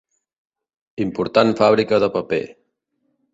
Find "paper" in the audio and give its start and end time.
2.17-2.41